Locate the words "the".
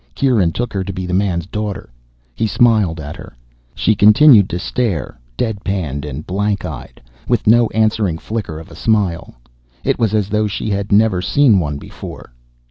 1.05-1.13